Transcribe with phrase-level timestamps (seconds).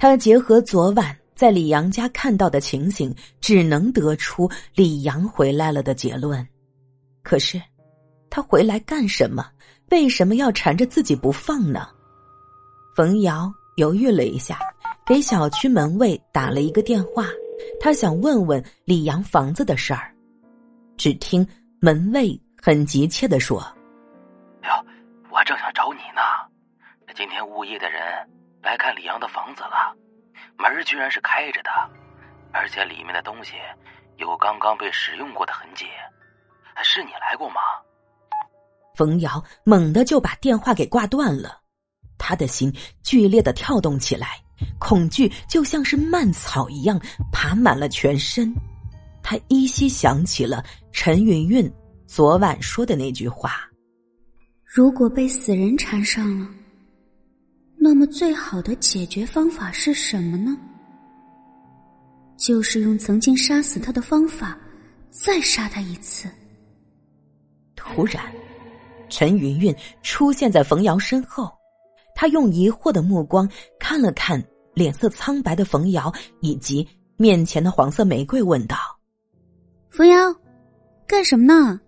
[0.00, 6.48] 他结合昨晚在李阳家看到的情形，只能得出李阳回来了的结论。
[7.22, 7.60] 可是，
[8.30, 9.46] 他回来干什么？
[9.90, 11.86] 为什么要缠着自己不放呢？
[12.96, 14.58] 冯瑶犹豫了一下，
[15.04, 17.26] 给小区门卫打了一个电话，
[17.78, 20.10] 他想问问李阳房子的事儿。
[20.96, 21.46] 只听
[21.78, 23.60] 门卫很急切的说
[24.64, 24.70] ：“哟，
[25.30, 26.22] 我正想找你呢。
[27.14, 28.00] 今天物业的人
[28.62, 29.94] 来看李阳的房子了，
[30.56, 31.70] 门居然是开着的，
[32.52, 33.54] 而且里面的东西
[34.16, 35.86] 有刚刚被使用过的痕迹。
[36.82, 37.60] 是你来过吗？”
[38.96, 41.60] 冯瑶猛地就把电话给挂断了，
[42.18, 44.38] 他的心剧烈的跳动起来，
[44.78, 47.00] 恐惧就像是蔓草一样
[47.32, 48.54] 爬满了全身。
[49.22, 51.70] 他依稀想起了陈云云
[52.06, 53.68] 昨晚说的那句话
[54.64, 56.48] ：“如果被死人缠上了，
[57.82, 60.54] 那么最好的解决方法是什么呢？
[62.36, 64.58] 就是用曾经杀死他的方法，
[65.10, 66.28] 再杀他一次。”
[67.74, 68.22] 突然，
[69.08, 71.50] 陈云云出现在冯瑶身后，
[72.14, 74.42] 他用疑惑的目光看了看
[74.74, 78.76] 脸色苍白的冯瑶以及面前的黄色玫瑰，问道。
[79.88, 80.18] 冯瑶，
[81.06, 81.80] 干什么呢？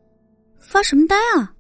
[0.58, 1.52] 发什么呆啊？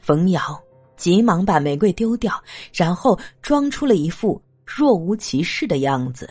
[0.00, 0.60] 冯瑶
[0.98, 2.38] 急忙把玫瑰丢掉，
[2.74, 6.28] 然后装出了一副若无其事的样子。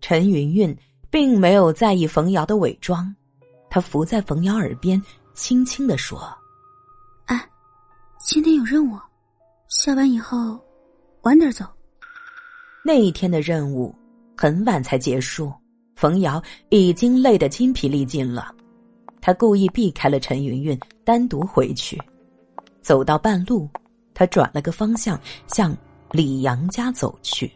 [0.00, 0.76] 陈云云
[1.10, 3.14] 并没有在意冯瑶的伪装，
[3.70, 5.00] 她伏在冯瑶耳边，
[5.34, 6.36] 轻轻的说
[7.26, 7.48] ：“哎，
[8.18, 8.98] 今天有任务，
[9.68, 10.58] 下班以后
[11.22, 11.64] 晚点走。”
[12.84, 13.94] 那一天的任务
[14.36, 15.52] 很晚才结束。
[15.94, 18.54] 冯瑶已经累得筋疲力尽了，
[19.20, 22.00] 他故意避开了陈云云，单独回去。
[22.88, 23.68] 走到半路，
[24.14, 25.76] 他转了个方向，向
[26.10, 27.52] 李阳家走去。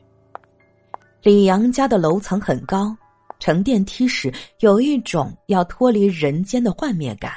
[1.22, 2.94] 李阳家的楼层很高，
[3.38, 7.32] 乘电梯时有一种要脱离人间的幻灭感。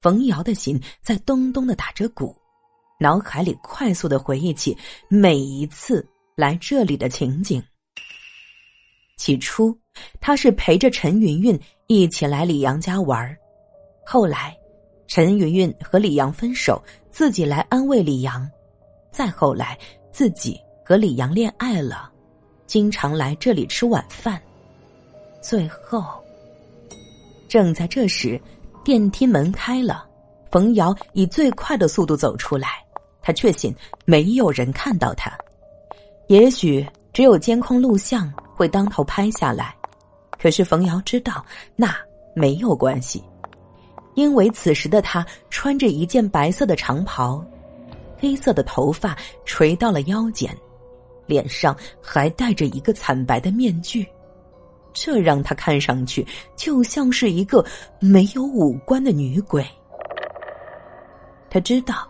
[0.00, 2.34] 冯瑶的心在咚咚的打着鼓，
[2.98, 4.74] 脑海里快速的回忆起
[5.10, 7.62] 每一次来这里的情景。
[9.18, 9.78] 起初，
[10.18, 13.36] 他是陪着陈云云一起来李阳家玩
[14.06, 14.56] 后来，
[15.06, 18.42] 陈云云和李阳分手，自己来安慰李阳；
[19.12, 19.78] 再后来，
[20.10, 22.10] 自己和李阳恋爱了，
[22.66, 24.42] 经常来这里吃晚饭。
[25.40, 26.02] 最后，
[27.48, 28.40] 正在这时，
[28.82, 30.04] 电梯门开了，
[30.50, 32.82] 冯瑶以最快的速度走出来，
[33.20, 33.72] 他确信
[34.04, 35.30] 没有人看到他，
[36.28, 38.32] 也许只有监控录像。
[38.54, 39.74] 会当头拍下来，
[40.38, 41.96] 可是冯瑶知道那
[42.32, 43.20] 没有关系，
[44.14, 47.44] 因为此时的他穿着一件白色的长袍，
[48.18, 50.56] 黑色的头发垂到了腰间，
[51.26, 54.06] 脸上还戴着一个惨白的面具，
[54.92, 57.64] 这让他看上去就像是一个
[57.98, 59.66] 没有五官的女鬼。
[61.48, 62.08] 他知道，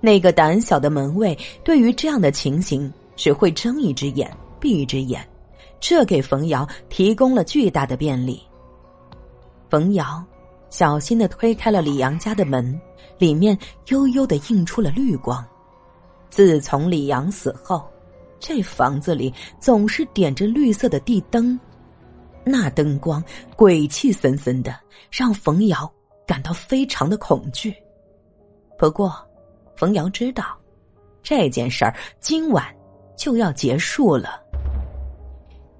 [0.00, 5.26] 那个胆小的门卫对于这样的情形只会睁一只眼闭一只眼。
[5.80, 8.40] 这给冯瑶提供了巨大的便利。
[9.68, 10.24] 冯瑶
[10.72, 12.80] 小心的推开了李阳家的门，
[13.18, 13.56] 里面
[13.88, 15.46] 悠悠的映出了绿光。
[16.30, 17.86] 自从李阳死后，
[18.40, 21.60] 这房子里总是点着绿色的地灯，
[22.42, 23.22] 那灯光
[23.54, 24.74] 鬼气森森的，
[25.10, 25.92] 让冯瑶
[26.26, 27.74] 感到非常的恐惧。
[28.78, 29.14] 不过，
[29.76, 30.56] 冯瑶知道，
[31.22, 32.64] 这件事儿今晚
[33.14, 34.40] 就要结束了。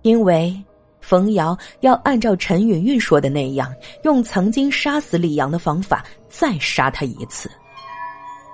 [0.03, 0.63] 因为
[1.03, 3.75] 冯瑶要按照陈云云说的那样，
[4.05, 7.51] 用曾经杀死李阳的方法再杀他一次。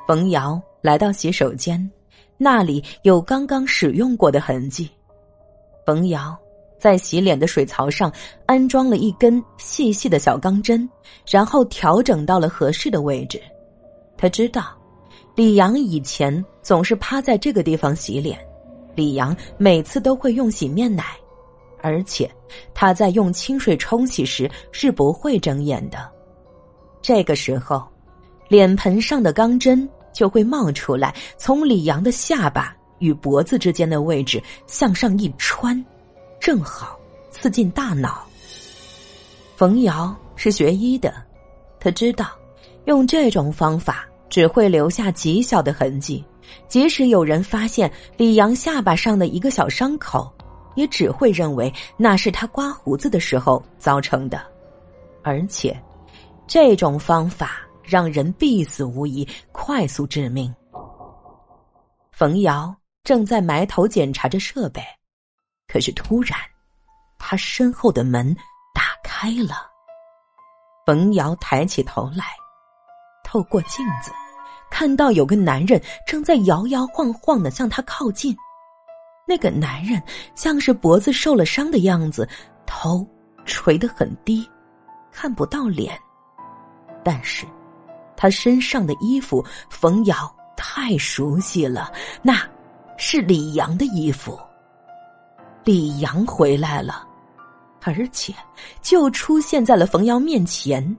[0.07, 1.79] 冯瑶来到洗手间，
[2.39, 4.89] 那里有刚刚使用过的痕迹。
[5.87, 6.37] 冯瑶
[6.79, 8.11] 在洗脸的水槽上
[8.47, 10.89] 安装了一根细细的小钢针，
[11.31, 13.41] 然后调整到了合适的位置。
[14.17, 14.77] 他知道，
[15.37, 18.39] 李阳以前总是趴在这个地方洗脸，
[18.95, 21.05] 李阳每次都会用洗面奶。
[21.81, 22.31] 而且，
[22.75, 26.11] 他在用清水冲洗时是不会睁眼的。
[27.01, 27.87] 这个时候，
[28.49, 35.85] 脸盆上的钢针就会冒出来，从李阳的下巴与脖子之间的位置向上一穿，
[36.41, 36.99] 正好
[37.31, 38.27] 刺进大脑。
[39.57, 41.15] 冯瑶是学医的，
[41.79, 42.31] 他知道
[42.87, 46.25] 用这种方法只会留下极小的痕迹，
[46.69, 50.33] 即使有人发现李阳下巴上的一个小伤口。
[50.79, 54.41] 也只会认为那是他刮胡子的时候造成的，
[55.25, 55.77] 而且，
[56.47, 60.55] 这种方法让人必死无疑，快速致命。
[62.13, 62.73] 冯瑶
[63.03, 64.81] 正在埋头检查着设备，
[65.67, 66.39] 可是突然，
[67.19, 68.33] 他身后的门
[68.73, 69.67] 打开了。
[70.87, 72.25] 冯瑶抬起头来，
[73.25, 74.13] 透过镜子，
[74.71, 78.37] 看到有个男人正在摇摇晃晃的向他靠近。
[79.29, 80.03] 那个男人
[80.35, 82.27] 像是脖子受了伤的样子，
[82.65, 83.07] 头
[83.45, 84.49] 垂得很低，
[85.13, 85.97] 看不到脸。
[87.05, 87.45] 但是，
[88.17, 91.93] 他身上的衣服，冯瑶太熟悉了，
[92.23, 92.41] 那
[92.97, 94.41] 是李阳的衣服。
[95.63, 97.07] 李阳回来了，
[97.83, 98.35] 而且
[98.81, 100.97] 就出现在了冯瑶面前。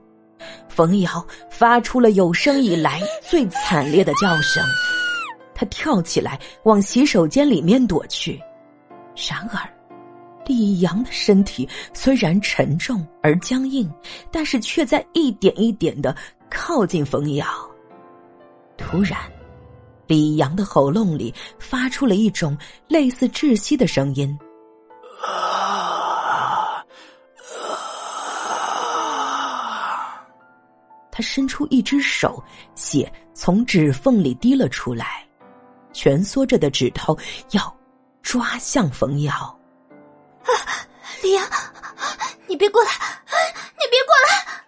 [0.68, 4.64] 冯瑶发出了有生以来最惨烈的叫声。
[5.60, 8.40] 他跳起来往洗手间里面躲去，
[9.28, 9.60] 然而，
[10.46, 13.92] 李阳的身体虽然沉重而僵硬，
[14.32, 16.16] 但是却在一点一点的
[16.48, 17.46] 靠近冯瑶。
[18.78, 19.18] 突然，
[20.06, 22.56] 李阳的喉咙里发出了一种
[22.88, 24.34] 类似窒息的声音。
[31.12, 32.42] 他伸出一只手，
[32.74, 35.22] 血从指缝里滴了出来。
[35.92, 37.16] 蜷缩着的指头
[37.50, 37.76] 要
[38.22, 39.32] 抓向冯瑶，
[40.44, 40.50] 啊！
[41.22, 41.44] 李阳，
[42.46, 42.90] 你别过来！
[43.28, 44.64] 你别过来！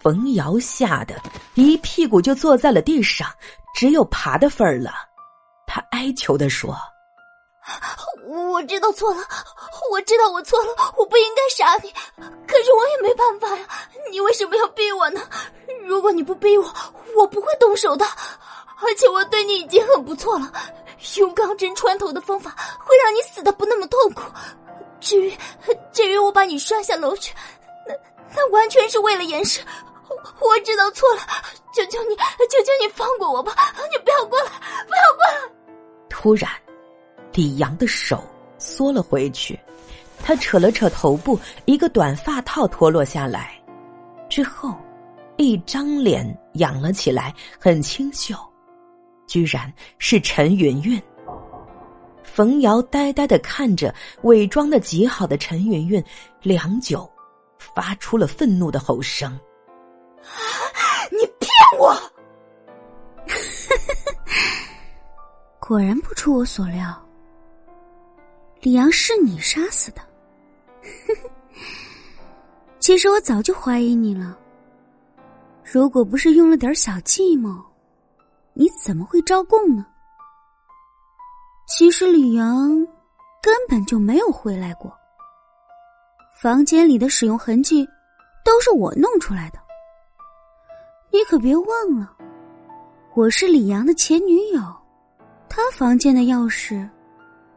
[0.00, 1.20] 冯瑶吓得
[1.54, 3.28] 一屁股就坐在了地上，
[3.74, 4.92] 只有爬的份儿了。
[5.66, 6.76] 他哀求的说
[8.26, 9.22] ：“我知道错了，
[9.90, 11.92] 我知道我错了，我不应该杀你，
[12.46, 13.66] 可是我也没办法呀！
[14.10, 15.20] 你为什么要逼我呢？
[15.84, 16.74] 如果你不逼我，
[17.16, 18.06] 我不会动手的。”
[18.80, 20.52] 而且我对你已经很不错了，
[21.16, 24.22] 用钢针穿头的方法会让你死的不那么痛苦。
[25.00, 25.32] 至于
[25.92, 27.34] 至于我把你摔下楼去，
[27.86, 27.94] 那
[28.34, 29.60] 那完全是为了掩饰。
[30.40, 31.20] 我知道错了，
[31.74, 33.52] 求求你，求求你放过我吧！
[33.92, 34.50] 你不要过来，
[34.86, 35.52] 不要过来！
[36.08, 36.50] 突然，
[37.32, 38.24] 李阳的手
[38.58, 39.58] 缩了回去，
[40.24, 43.60] 他扯了扯头部，一个短发套脱落下来，
[44.28, 44.74] 之后，
[45.36, 48.34] 一张脸仰了起来，很清秀。
[49.28, 51.00] 居然是陈云云。
[52.24, 56.02] 冯瑶呆呆的看着伪装的极好的陈云云，
[56.42, 57.08] 良久，
[57.58, 59.38] 发出了愤怒的吼声
[61.12, 61.94] ：“你骗我！”
[65.60, 67.06] 果然不出我所料，
[68.60, 70.00] 李阳是你杀死的。
[72.78, 74.38] 其实我早就怀疑你了，
[75.62, 77.62] 如果不是用了点小计谋。
[78.60, 79.86] 你怎么会招供呢？
[81.68, 82.84] 其实李阳
[83.40, 84.92] 根本就没有回来过。
[86.42, 87.88] 房间里的使用痕迹
[88.44, 89.60] 都是我弄出来的。
[91.12, 92.12] 你可别忘了，
[93.14, 94.60] 我是李阳的前女友，
[95.48, 96.90] 他房间的钥匙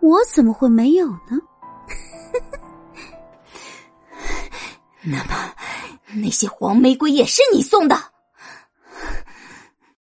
[0.01, 1.39] 我怎么会没有呢？
[5.01, 5.33] 那么，
[6.21, 8.10] 那些黄玫瑰也是你送的？